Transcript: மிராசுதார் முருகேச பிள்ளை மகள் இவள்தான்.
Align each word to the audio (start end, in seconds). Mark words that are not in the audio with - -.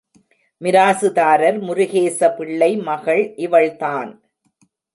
மிராசுதார் 0.61 1.43
முருகேச 1.67 2.29
பிள்ளை 2.37 2.71
மகள் 2.89 3.23
இவள்தான். 3.35 4.11